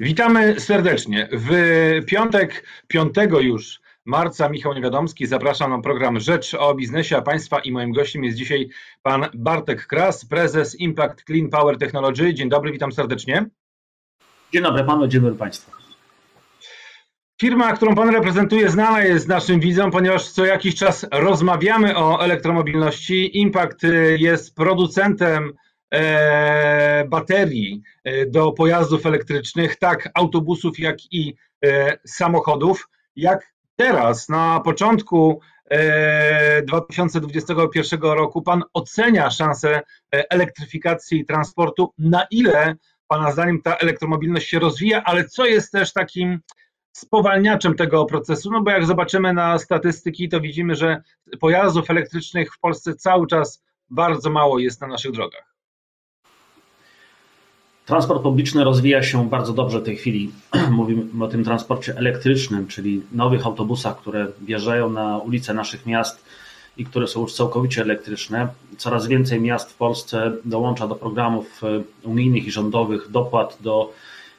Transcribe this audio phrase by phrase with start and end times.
[0.00, 1.28] Witamy serdecznie.
[1.32, 1.50] W
[2.06, 7.72] piątek, 5 już marca, Michał Niewiadomski, zapraszam na program Rzecz o biznesie, a Państwa i
[7.72, 8.68] moim gościem jest dzisiaj
[9.02, 12.34] pan Bartek Kras, prezes Impact Clean Power Technology.
[12.34, 13.46] Dzień dobry, witam serdecznie.
[14.52, 15.70] Dzień dobry panu, dzień dobry państwu.
[17.40, 23.38] Firma, którą pan reprezentuje, znana jest naszym widzom, ponieważ co jakiś czas rozmawiamy o elektromobilności.
[23.38, 23.80] Impact
[24.16, 25.52] jest producentem
[27.08, 31.34] baterii e, do pojazdów elektrycznych, tak autobusów, jak i
[31.64, 32.88] e, samochodów.
[33.16, 35.40] Jak teraz, na początku
[36.64, 41.92] 2021 roku, Pan ocenia szansę elektryfikacji transportu?
[41.98, 42.74] Na ile
[43.08, 46.40] Pana zdaniem ta elektromobilność się rozwija, ale co jest też takim
[46.92, 48.50] spowalniaczem tego procesu?
[48.50, 51.02] No bo jak zobaczymy na statystyki, to widzimy, że
[51.40, 55.49] pojazdów elektrycznych w Polsce cały czas bardzo mało jest na naszych drogach.
[57.86, 60.30] Transport publiczny rozwija się bardzo dobrze w tej chwili.
[60.70, 66.24] Mówimy o tym transporcie elektrycznym, czyli nowych autobusach, które wjeżdżają na ulice naszych miast
[66.76, 68.48] i które są już całkowicie elektryczne.
[68.76, 73.92] Coraz więcej miast w Polsce dołącza do programów e, unijnych i rządowych dopłat do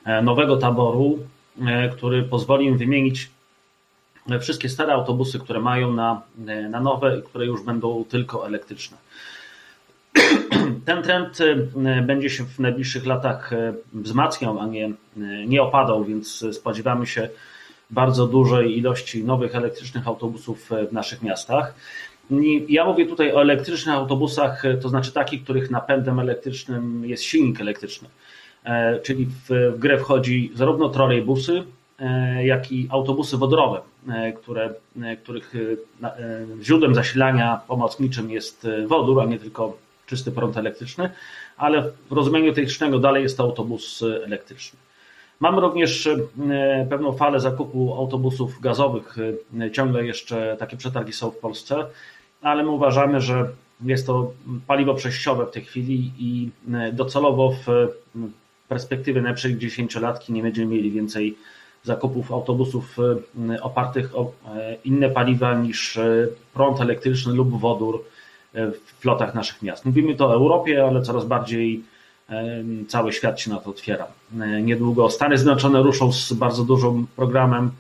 [0.06, 1.20] e, nowego taboru,
[1.62, 3.30] e, który pozwoli im wymienić
[4.42, 6.22] wszystkie stare autobusy, które mają na,
[6.70, 8.98] na nowe i które już będą tylko elektryczne.
[10.86, 14.92] Ten trend e, będzie się w najbliższych latach e, wzmacniał, a nie, e,
[15.48, 17.30] nie opadał, więc spodziewamy się
[17.90, 21.76] bardzo dużej ilości nowych elektrycznych autobusów w naszych miastach.
[22.70, 28.08] Ja mówię tutaj o elektrycznych autobusach, to znaczy takich, których napędem elektrycznym jest silnik elektryczny.
[29.04, 31.64] Czyli w grę wchodzi zarówno trolejbusy,
[32.44, 33.82] jak i autobusy wodorowe,
[34.36, 34.74] które,
[35.24, 35.54] których
[36.62, 39.78] źródłem zasilania pomocniczym jest wodór, a nie tylko
[40.12, 41.10] czysty prąd elektryczny,
[41.58, 44.80] ale w rozumieniu technicznego dalej jest to autobus elektryczny.
[45.42, 46.18] Mamy również e,
[46.90, 49.18] pewną falę zakupu autobusów gazowych.
[49.60, 51.86] E, ciągle jeszcze takie przetargi są w Polsce,
[52.42, 53.50] ale my uważamy, że
[53.82, 54.34] jest to
[54.68, 57.88] paliwo przejściowe w tej chwili i e, docelowo w
[58.68, 61.38] perspektywie najbliższych 10 lat nie będziemy mieli więcej
[61.84, 62.98] zakupów autobusów
[63.62, 64.32] opartych o
[64.86, 66.00] inne paliwa niż
[66.54, 68.04] prąd elektryczny lub wodór
[68.54, 69.86] w flotach naszych miast.
[69.86, 71.84] Mówimy to o Europie, ale coraz bardziej
[72.88, 74.08] cały świat się na to otwiera.
[74.42, 77.72] E, niedługo Stany Zjednoczone ruszą z bardzo dużym programem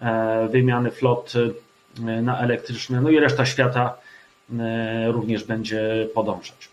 [0.00, 1.32] e, wymiany flot
[2.06, 3.96] e, na elektryczne, no i reszta świata
[5.06, 6.68] również będzie podążać.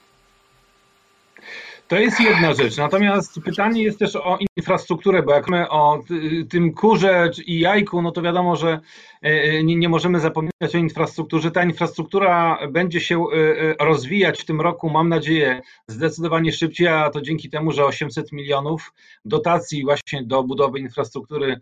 [1.91, 2.77] To jest jedna rzecz.
[2.77, 6.03] Natomiast pytanie jest też o infrastrukturę, bo jak my o
[6.49, 8.79] tym kurze i jajku, no to wiadomo, że
[9.23, 11.51] e, e, nie, nie możemy zapominać o infrastrukturze.
[11.51, 13.23] Ta infrastruktura będzie się
[13.79, 18.31] e, rozwijać w tym roku, mam nadzieję, zdecydowanie szybciej, a to dzięki temu, że 800
[18.31, 18.93] milionów
[19.25, 21.61] dotacji właśnie do budowy infrastruktury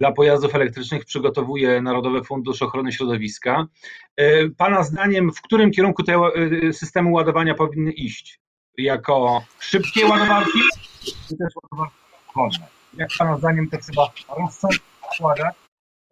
[0.00, 3.66] dla pojazdów elektrycznych przygotowuje Narodowy Fundusz Ochrony Środowiska.
[4.56, 6.20] Pana zdaniem, w którym kierunku te
[6.72, 8.40] systemy ładowania powinny iść?
[8.78, 10.58] Jako szybkie ładowarki,
[11.28, 11.96] czy też ładowarki
[12.26, 12.66] chłodne.
[12.94, 14.78] Jak Pana zdaniem to trzeba rozsądnie?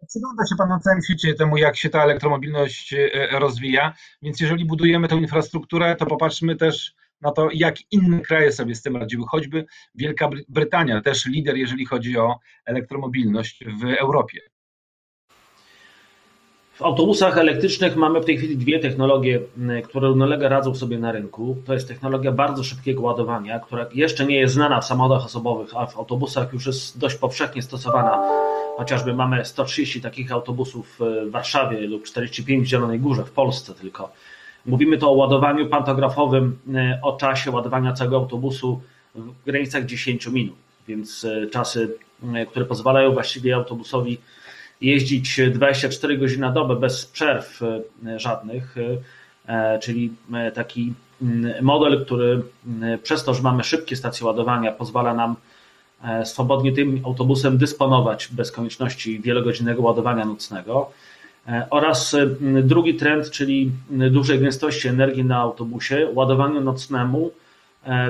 [0.07, 4.65] Przygląda się Pan na całym świecie temu, jak się ta elektromobilność e, rozwija, więc jeżeli
[4.65, 9.25] budujemy tę infrastrukturę, to popatrzmy też na to, jak inne kraje sobie z tym radziły,
[9.27, 14.41] choćby Wielka Brytania, też lider, jeżeli chodzi o elektromobilność w Europie.
[16.77, 19.39] W autobusach elektrycznych mamy w tej chwili dwie technologie,
[19.83, 21.57] które równolegle radzą sobie na rynku.
[21.65, 25.85] To jest technologia bardzo szybkiego ładowania, która jeszcze nie jest znana w samochodach osobowych, a
[25.85, 28.29] w autobusach już jest dość powszechnie stosowana.
[28.77, 34.11] Chociażby mamy 130 takich autobusów w Warszawie lub 45 w Zielonej Górze, w Polsce tylko.
[34.65, 36.59] Mówimy to o ładowaniu pantografowym,
[37.01, 38.81] o czasie ładowania całego autobusu
[39.15, 40.55] w granicach 10 minut,
[40.87, 41.97] więc e, czasy,
[42.49, 44.17] które pozwalają właściwie autobusowi
[44.81, 48.75] jeździć 24 godziny na dobę bez przerw e, żadnych,
[49.47, 54.71] e, czyli e, taki mm, model, który mm, przez to, że mamy szybkie stacje ładowania,
[54.71, 55.35] pozwala nam
[56.23, 60.91] swobodnie tym autobusem dysponować bez konieczności wielogodzinnego ładowania nocnego.
[61.69, 62.15] Oraz
[62.63, 67.31] drugi trend, czyli dużej gęstości energii na autobusie, ładowaniu nocnemu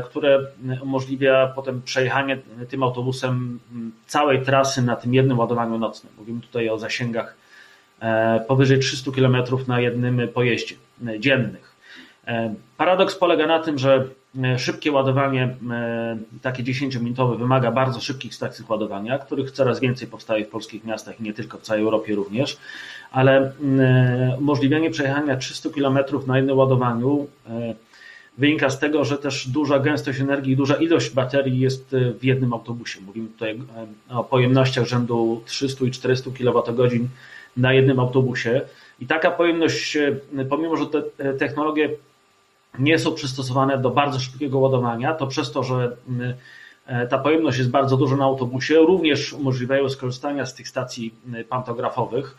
[0.05, 0.39] które
[0.81, 2.37] umożliwia potem przejechanie
[2.69, 3.59] tym autobusem
[4.07, 6.13] całej trasy na tym jednym ładowaniu nocnym.
[6.17, 7.35] Mówimy tutaj o zasięgach
[7.99, 9.37] e, powyżej 300 km
[9.67, 10.75] na jednym pojeździe
[11.07, 11.77] e, dziennych.
[12.77, 14.07] Paradoks polega na tym, że
[14.57, 15.55] szybkie ładowanie,
[16.41, 21.23] takie 10-minutowe, wymaga bardzo szybkich stacji ładowania, których coraz więcej powstaje w polskich miastach i
[21.23, 22.57] nie tylko w całej Europie również,
[23.11, 23.51] ale
[24.39, 27.27] umożliwianie przejechania 300 km na jednym ładowaniu
[28.37, 33.01] wynika z tego, że też duża gęstość energii, duża ilość baterii jest w jednym autobusie.
[33.01, 33.59] Mówimy tutaj
[34.09, 36.99] o pojemnościach rzędu 300 i 400 kWh
[37.57, 38.61] na jednym autobusie.
[38.99, 39.97] I taka pojemność,
[40.49, 41.89] pomimo że te technologie
[42.79, 45.97] nie są przystosowane do bardzo szybkiego ładowania, to przez to, że
[46.87, 51.43] E, ta pojemność jest bardzo duża na autobusie, również umożliwiają skorzystania z tych stacji e,
[51.43, 52.37] pantografowych e,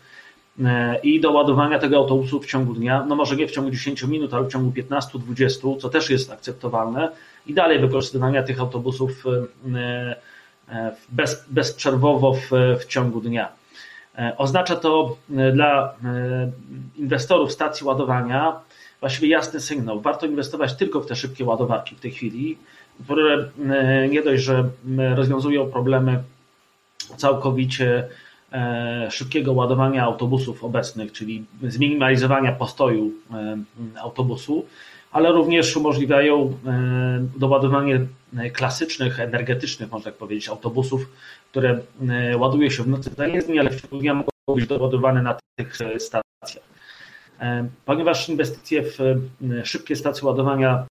[1.03, 4.35] i do ładowania tego autobusu w ciągu dnia, no może nie w ciągu 10 minut,
[4.35, 7.11] ale w ciągu 15-20, co też jest akceptowalne
[7.47, 9.25] i dalej wykorzystywania tych autobusów
[11.09, 12.51] bez, bezprzerwowo w,
[12.81, 13.49] w ciągu dnia.
[14.37, 15.17] Oznacza to
[15.53, 15.95] dla
[16.97, 18.61] inwestorów stacji ładowania
[19.01, 20.01] właściwie jasny sygnał.
[20.01, 22.59] Warto inwestować tylko w te szybkie ładowarki w tej chwili,
[23.05, 24.69] które e, nie dość, że
[25.15, 26.23] rozwiązują problemy
[27.17, 28.09] całkowicie e,
[29.11, 33.59] szybkiego ładowania autobusów obecnych, czyli zminimalizowania postoju e,
[34.01, 34.67] autobusu,
[35.13, 36.59] ale również umożliwiają
[37.37, 38.07] doładowanie
[38.53, 41.13] klasycznych, energetycznych, można tak powiedzieć, autobusów,
[41.51, 41.81] które
[42.39, 45.77] ładuje się w nocy dla jezdni, ale w ciągu dnia mogą być doładowane na tych
[45.99, 46.65] stacjach.
[47.85, 48.99] Ponieważ inwestycje w
[49.65, 50.87] szybkie stacje ładowania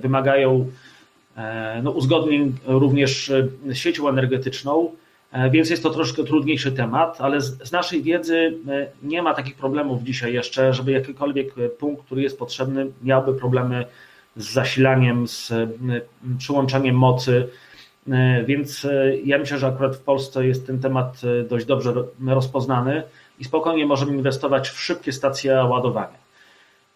[0.00, 0.66] wymagają
[1.38, 3.32] E, no, uzgodnień również
[3.66, 5.07] z siecią energetyczną, e,
[5.50, 9.54] więc jest to troszkę trudniejszy temat, ale z, z, naszej wiedzy e, nie ma takich
[9.54, 13.84] problemów dzisiaj jeszcze, żeby jakikolwiek punkt, który jest potrzebny, miałby problemy
[14.36, 15.52] z zasilaniem, z
[16.38, 17.48] przyłączeniem mocy.
[18.46, 18.86] Więc
[19.24, 21.94] ja myślę, że akurat w Polsce jest ten temat dość dobrze
[22.26, 23.02] rozpoznany
[23.38, 26.18] i spokojnie możemy inwestować w szybkie stacje ładowania.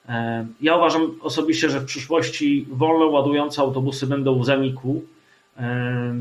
[0.09, 5.03] E, ja uważam osobiście, że w przyszłości wolno ładujące autobusy będą w zaniku,
[5.57, 6.15] e,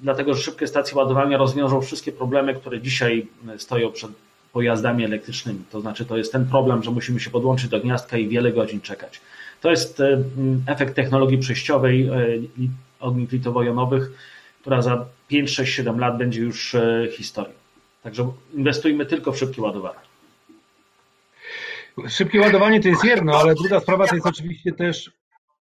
[0.00, 4.10] dlatego że szybkie stacje ładowania rozwiążą wszystkie problemy, które dzisiaj stoją przed
[4.52, 5.60] pojazdami elektrycznymi.
[5.70, 8.80] To znaczy, to jest ten problem, że musimy się podłączyć do gniazdka i wiele godzin
[8.80, 9.20] czekać.
[9.60, 10.22] To jest e,
[10.66, 12.10] efekt technologii przejściowej
[13.00, 14.10] ogniw litowo-jonowych,
[14.60, 16.76] która za 5, 6, 7 lat będzie już
[17.12, 17.54] historią.
[18.02, 20.08] Także inwestujmy tylko w szybkie ładowarki.
[22.08, 25.10] Szybkie ładowanie to jest jedno, ale druga sprawa to jest oczywiście też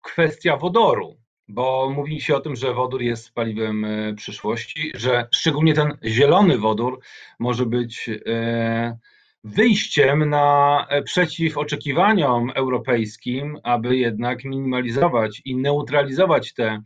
[0.02, 1.16] kwestia wodoru,
[1.49, 6.58] bo mówi się o tym, że wodór jest paliwem e, przyszłości, że szczególnie ten zielony
[6.58, 7.00] wodór
[7.38, 8.99] może być e,
[9.44, 16.82] wyjściem na e, przeciw oczekiwaniom europejskim, aby jednak minimalizować i neutralizować te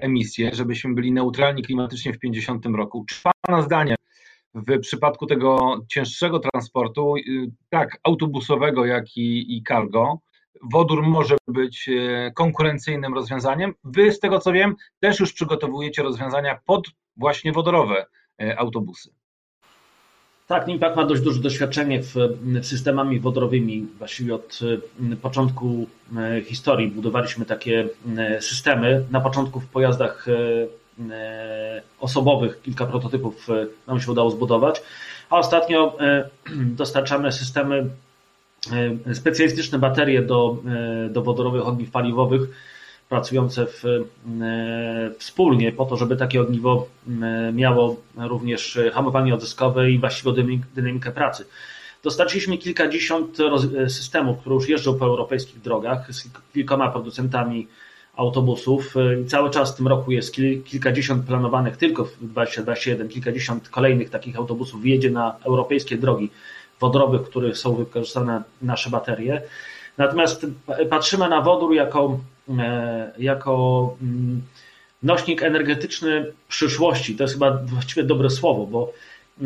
[0.00, 3.04] emisje, żebyśmy byli neutralni klimatycznie w 50 roku.
[3.08, 3.16] Czy
[3.46, 3.96] Pana zdanie
[4.54, 7.22] w przypadku tego cięższego transportu, y,
[7.68, 10.20] tak autobusowego, jak i, i cargo,
[10.62, 13.74] wodór może być y, konkurencyjnym rozwiązaniem.
[13.84, 18.06] Wy, z tego co wiem, też już przygotowujecie rozwiązania pod właśnie wodorowe
[18.42, 19.10] y, autobusy.
[20.46, 23.86] Tak, Nimpak ma dość duże doświadczenie w, w systemami wodorowymi.
[23.98, 24.60] Właściwie od
[25.22, 25.86] początku
[26.44, 27.88] historii budowaliśmy takie
[28.40, 29.04] systemy.
[29.10, 30.26] Na początku w pojazdach
[31.10, 34.82] E, osobowych, kilka prototypów e, nam się udało zbudować,
[35.30, 36.28] a ostatnio e,
[36.80, 37.90] dostarczamy systemy,
[39.14, 40.62] specjalistyczne baterie do,
[41.10, 42.40] do wodorowych ogniw paliwowych,
[43.08, 43.82] pracujące w,
[45.18, 46.88] wspólnie po to, żeby takie ogniwo
[47.52, 50.32] miało również hamowanie odzyskowe i właściwą
[50.74, 51.44] dynamikę pracy.
[52.02, 53.38] Dostarczyliśmy kilkadziesiąt
[53.88, 57.66] systemów, które już jeżdżą po europejskich drogach z kilkoma producentami
[58.16, 58.94] autobusów.
[59.26, 64.82] Cały czas w tym roku jest kilkadziesiąt planowanych tylko w 2021, kilkadziesiąt kolejnych takich autobusów
[64.82, 66.30] wjedzie na europejskie drogi
[66.80, 69.42] wodorowych, w których są wykorzystane nasze baterie.
[69.98, 70.46] Natomiast
[70.90, 72.18] patrzymy na wodór jako,
[72.58, 74.42] e, jako mm,
[75.02, 77.16] nośnik energetyczny przyszłości.
[77.16, 78.92] To jest chyba właściwie dobre słowo, bo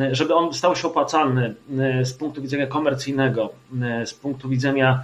[0.00, 3.50] e, żeby on stał się opłacalny e, z punktu widzenia komercyjnego,
[4.04, 5.02] z punktu widzenia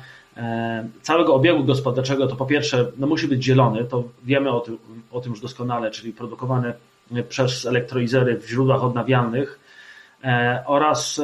[1.02, 4.78] całego obiegu gospodarczego, to po pierwsze no musi być zielony, to wiemy o tym,
[5.12, 6.72] o tym już doskonale, czyli produkowany
[7.28, 9.58] przez elektrolizery w źródłach odnawialnych
[10.66, 11.20] oraz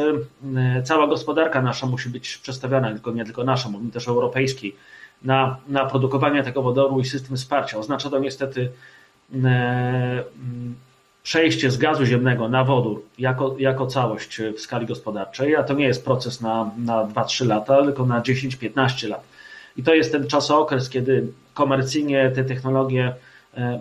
[0.56, 4.76] e, cała gospodarka nasza musi być przestawiona, tylko nie tylko nasza, mówimy też europejskiej,
[5.22, 7.78] na, na produkowanie tego wodoru i system wsparcia.
[7.78, 8.70] Oznacza to niestety
[11.22, 15.84] przejście z gazu ziemnego na wodór jako, jako całość w skali gospodarczej, a to nie
[15.84, 19.24] jest proces na, na 2-3 lata, tylko na 10-15 lat.
[19.76, 23.31] I to jest ten czasokres, kiedy komercyjnie te technologie e,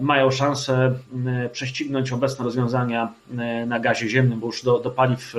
[0.01, 0.93] mają szansę
[1.25, 5.35] e, prześcignąć obecne rozwiązania e, na gazie ziemnym, bo już do, do paliw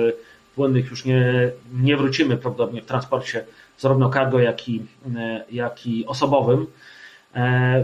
[0.55, 3.45] płynnych już nie, nie wrócimy prawdopodobnie w transporcie
[3.77, 4.85] zarówno cargo, jak i,
[5.51, 6.67] jak i osobowym,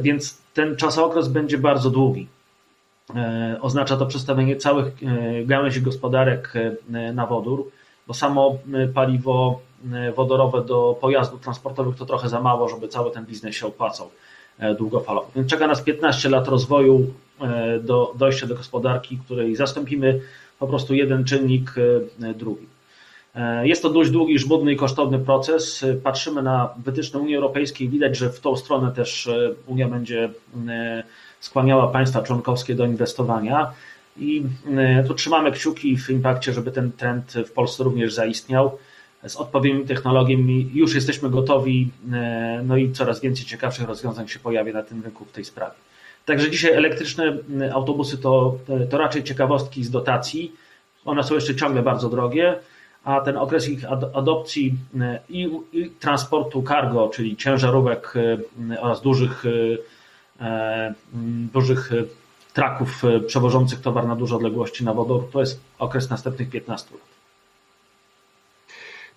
[0.01, 2.27] więc ten czasokres będzie bardzo długi.
[3.15, 6.53] E, oznacza to przestawienie całych e, gałęzi gospodarek
[6.93, 7.71] e, na wodór,
[8.07, 8.57] bo samo
[8.93, 9.61] paliwo
[10.15, 14.09] wodorowe do pojazdów transportowych to trochę za mało, żeby cały ten biznes się opłacał
[14.77, 15.31] długofalowo.
[15.35, 17.13] Więc czeka nas 15 lat rozwoju
[17.81, 20.19] do dojścia do gospodarki, której zastąpimy
[20.59, 21.73] po prostu jeden czynnik
[22.35, 22.65] drugi.
[23.63, 25.85] Jest to dość długi, żmudny i kosztowny proces.
[26.03, 29.29] Patrzymy na wytyczne Unii Europejskiej, widać, że w tą stronę też
[29.67, 30.29] Unia będzie
[31.39, 33.71] skłaniała państwa członkowskie do inwestowania.
[34.17, 34.43] I
[34.77, 38.77] e, tu trzymamy kciuki w impakcie, żeby ten trend w Polsce również zaistniał.
[39.27, 44.73] Z odpowiednimi technologiami już jesteśmy gotowi, e, no i coraz więcej ciekawszych rozwiązań się pojawia
[44.73, 45.75] na tym rynku w tej sprawie.
[46.25, 47.37] Także dzisiaj elektryczne
[47.73, 48.57] autobusy to,
[48.89, 50.51] to raczej ciekawostki z dotacji.
[51.05, 52.55] One są jeszcze ciągle bardzo drogie,
[53.03, 58.13] a ten okres ich adopcji e, i, i transportu cargo, czyli ciężarówek
[58.81, 59.43] oraz dużych,
[61.53, 61.91] dużych
[62.53, 67.18] traków e, przewożących towar na duże odległości na wodór, to jest okres następnych 15 lat.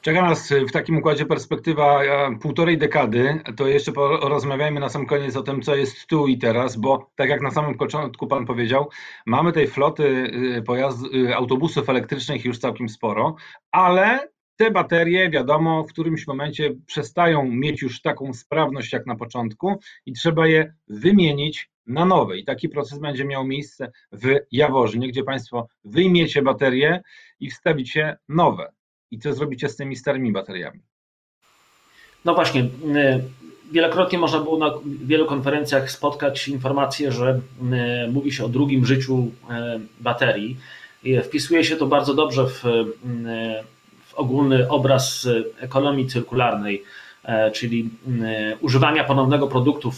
[0.03, 3.41] Czeka nas w takim układzie perspektywa e, półtorej dekady.
[3.57, 7.29] To jeszcze porozmawiajmy na sam koniec o tym, co jest tu i teraz, bo tak
[7.29, 8.91] jak na samym początku Pan powiedział,
[9.27, 10.99] mamy tej floty e, pojazd,
[11.35, 13.37] autobusów elektrycznych już całkiem sporo,
[13.71, 19.81] ale te baterie, wiadomo, w którymś momencie przestają mieć już taką sprawność jak na początku
[20.07, 22.39] i trzeba je wymienić na nowe.
[22.39, 27.03] I taki proces będzie miał miejsce w Jaworznie, gdzie Państwo wyjmiecie baterie
[27.41, 28.73] i wstawicie nowe.
[29.13, 30.81] I co zrobicie z tymi starymi bateriami?
[32.25, 32.69] No właśnie, y,
[33.73, 37.41] wielokrotnie można było na wielu konferencjach spotkać informację, że
[38.07, 39.51] y, mówi się o drugim życiu y,
[40.01, 40.57] baterii.
[41.25, 42.63] Wpisuje się to bardzo dobrze w,
[44.07, 45.29] w ogólny obraz
[45.61, 46.85] ekonomii cyrkularnej
[47.25, 47.91] E, czyli
[48.61, 49.93] używania ponownego produktu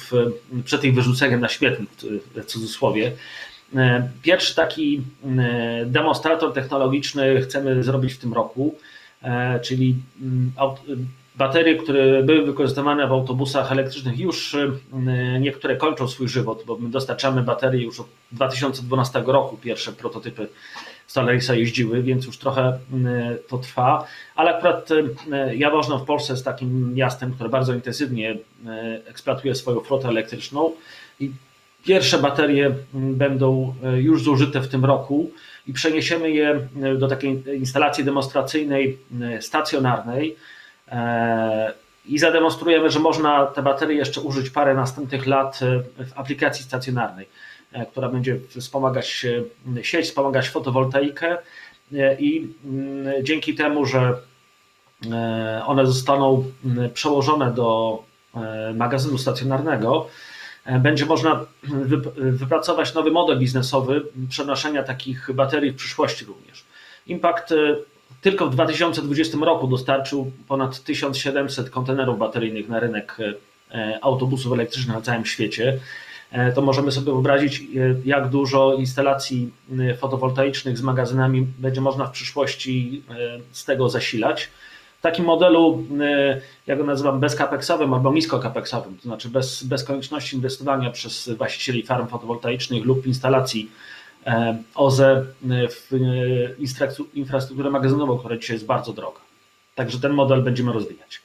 [0.65, 1.91] przed ich wyrzuceniem na śmietnik,
[2.35, 3.13] w cudzysłowie.
[3.77, 5.03] E, pierwszy taki
[5.87, 8.75] demonstrator technologiczny chcemy zrobić w tym roku,
[9.63, 9.97] czyli
[11.37, 14.57] baterie, które były wykorzystywane w autobusach elektrycznych, już
[15.41, 20.49] niektóre kończą swój żywot, bo my dostarczamy baterie już od 2012 roku, pierwsze prototypy
[21.07, 26.45] Solarisa jeździły, więc już trochę mm, to trwa, ale akurat mm, Jaworzno w Polsce jest
[26.45, 30.73] takim miastem, które bardzo intensywnie mm, eksploatuje swoją flotę elektryczną
[31.21, 31.31] i
[31.85, 35.31] pierwsze baterie będą już zużyte w tym roku
[35.67, 38.99] i przeniesiemy je do takiej instalacji demonstracyjnej
[39.41, 40.37] stacjonarnej
[40.89, 41.73] e,
[42.07, 45.61] i zademonstrujemy, że można te baterie jeszcze użyć parę następnych lat
[45.99, 47.27] w aplikacji stacjonarnej.
[47.75, 49.27] E, która będzie wspomagać
[49.83, 51.39] sieć, wspomagać fotowoltaikę
[51.93, 54.15] e, i mm, dzięki temu, że
[55.13, 58.03] e, one zostaną mm, przełożone do
[58.75, 60.09] magazynu stacjonarnego,
[60.81, 61.47] będzie można
[62.17, 66.65] wypracować nowy model biznesowy przenoszenia takich baterii w przyszłości również.
[67.07, 67.55] Impact
[68.21, 73.17] tylko w 2020 roku dostarczył ponad 1700 kontenerów bateryjnych na rynek
[74.03, 75.81] autobusów elektrycznych na całym świecie.
[76.35, 77.65] E, to możemy sobie wyobrazić, e,
[78.05, 83.03] jak dużo instalacji e, fotowoltaicznych z magazynami będzie można w przyszłości
[83.53, 84.51] z tego zasilać.
[85.05, 85.87] Takim modelu,
[86.67, 92.07] jak go nazywam, bezkapeksowym albo niskokapeksowym, to znaczy bez, bez konieczności inwestowania przez właścicieli farm
[92.07, 93.71] fotowoltaicznych lub instalacji
[94.75, 95.25] OZE
[95.71, 95.91] w
[97.15, 99.21] infrastrukturę magazynową, która dzisiaj jest bardzo droga.
[99.75, 101.21] Także ten model będziemy rozwijać.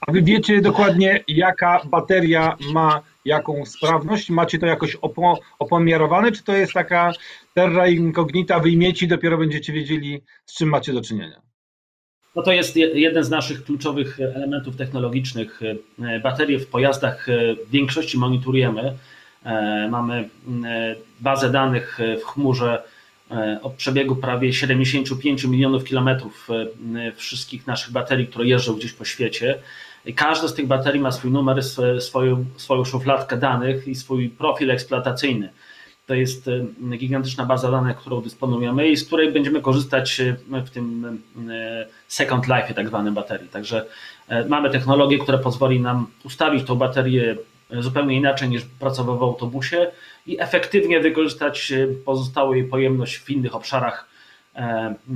[0.00, 4.30] A wy wiecie dokładnie, jaka bateria ma jaką sprawność?
[4.30, 7.12] Macie to jakoś opo opomiarowane, czy to jest taka
[7.54, 11.45] terra incognita, wyjmiecie i dopiero będziecie wiedzieli, z czym macie do czynienia?
[12.36, 15.60] No to jest jeden z naszych kluczowych elementów technologicznych.
[16.22, 17.26] Baterie w pojazdach
[17.66, 18.92] w większości monitorujemy.
[19.46, 20.28] E, mamy
[20.64, 22.82] e, bazę danych w chmurze
[23.30, 26.48] e, o przebiegu prawie 75 milionów kilometrów
[27.16, 29.58] wszystkich naszych baterii, które jeżdżą gdzieś po świecie.
[30.16, 31.62] Każda z tych baterii ma swój numer,
[31.98, 35.48] swoją, swoją szufladkę danych i swój profil eksploatacyjny.
[36.06, 40.70] To jest e, gigantyczna baza danych, którą dysponujemy i z której będziemy korzystać e, w
[40.70, 41.18] tym
[41.50, 43.48] e, second life, tak zwanym baterii.
[43.48, 43.86] Także
[44.48, 47.36] mamy technologię, która pozwoli nam ustawić tą baterię
[47.70, 49.90] zupełnie inaczej niż pracował w autobusie
[50.26, 51.72] i efektywnie wykorzystać
[52.04, 54.08] pozostałą jej pojemność w innych obszarach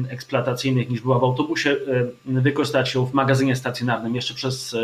[0.08, 1.76] eksploatacyjnych niż była w autobusie,
[2.24, 4.76] wykorzystać ją w magazynie stacjonarnym jeszcze przez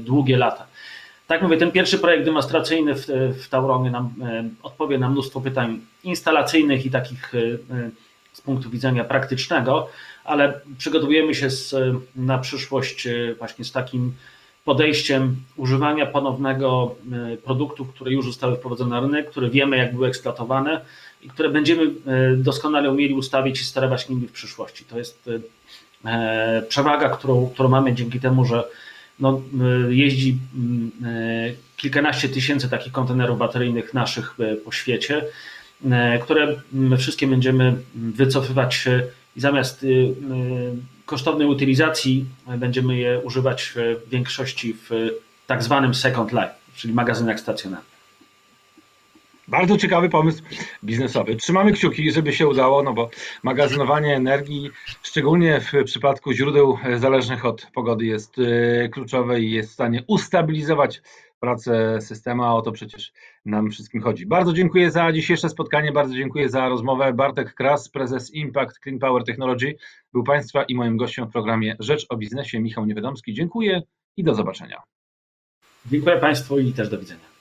[0.00, 0.66] długie lata.
[1.28, 3.06] Tak mówię, ten pierwszy projekt demonstracyjny w,
[3.44, 4.14] w Tauronie nam
[4.62, 7.32] odpowie na mnóstwo pytań instalacyjnych i takich
[8.32, 9.88] z punktu widzenia praktycznego,
[10.24, 11.74] ale przygotowujemy się z,
[12.16, 13.08] na przyszłość
[13.38, 14.12] właśnie z takim
[14.64, 16.94] podejściem używania ponownego
[17.44, 20.80] produktów, które już zostały wprowadzone na rynek, które wiemy jak były eksploatowane,
[21.22, 21.90] i które będziemy e,
[22.36, 24.84] doskonale umieli ustawić i sterować nimi w przyszłości.
[24.84, 25.30] To jest
[26.04, 28.64] e, Przewaga, którą, którą mamy dzięki temu, że
[29.20, 29.42] no,
[29.88, 30.38] jeździ
[31.76, 34.34] kilkanaście tysięcy takich kontenerów bateryjnych naszych
[34.64, 35.24] po świecie,
[36.22, 36.62] które
[36.98, 38.88] wszystkie będziemy wycofywać
[39.36, 39.86] i zamiast
[41.06, 42.24] kosztownej utylizacji
[42.58, 45.10] będziemy je używać w większości w
[45.46, 47.97] tak zwanym second life, czyli magazynach stacjonarnych.
[49.48, 50.42] Bardzo ciekawy pomysł
[50.84, 51.36] biznesowy.
[51.36, 53.10] Trzymamy kciuki, żeby się udało, no bo
[53.42, 54.70] magazynowanie energii,
[55.02, 61.02] szczególnie w przypadku źródeł zależnych od pogody, jest e, kluczowe i jest w stanie ustabilizować
[61.40, 63.12] pracę systemu, a o to przecież
[63.44, 64.26] nam wszystkim chodzi.
[64.26, 67.12] Bardzo dziękuję za dzisiejsze spotkanie, bardzo dziękuję za rozmowę.
[67.12, 69.74] Bartek Kras, prezes Impact Clean Power Technology,
[70.12, 72.60] był Państwa i moim gościem w programie Rzecz o Biznesie.
[72.60, 73.82] Michał Niewiadomski, dziękuję
[74.16, 74.82] i do zobaczenia.
[75.86, 77.37] Dziękuję Państwu i też do widzenia.